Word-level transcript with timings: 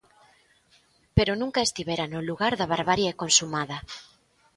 Pero 1.15 1.31
nunca 1.41 1.65
estivera 1.67 2.05
no 2.07 2.19
lugar 2.29 2.53
da 2.59 2.69
barbarie 2.73 3.17
consumada. 3.21 3.77